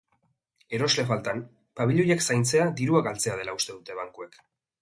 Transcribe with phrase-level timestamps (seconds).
[0.77, 1.43] Erosle faltan,
[1.81, 4.43] pabiloiak zaintzea dirua galdetzea dela uste dute bankuek.